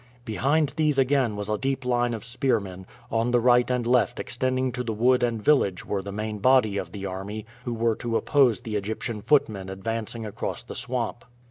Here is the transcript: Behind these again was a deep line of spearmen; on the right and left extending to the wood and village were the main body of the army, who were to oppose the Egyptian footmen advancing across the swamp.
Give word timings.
Behind 0.25 0.73
these 0.77 0.97
again 0.97 1.35
was 1.35 1.47
a 1.47 1.59
deep 1.59 1.85
line 1.85 2.15
of 2.15 2.23
spearmen; 2.23 2.87
on 3.11 3.29
the 3.29 3.39
right 3.39 3.69
and 3.69 3.85
left 3.85 4.19
extending 4.19 4.71
to 4.71 4.83
the 4.83 4.93
wood 4.95 5.21
and 5.21 5.39
village 5.39 5.85
were 5.85 6.01
the 6.01 6.11
main 6.11 6.39
body 6.39 6.75
of 6.79 6.91
the 6.91 7.05
army, 7.05 7.45
who 7.65 7.73
were 7.75 7.95
to 7.97 8.17
oppose 8.17 8.61
the 8.61 8.75
Egyptian 8.77 9.21
footmen 9.21 9.69
advancing 9.69 10.25
across 10.25 10.63
the 10.63 10.73
swamp. 10.73 11.23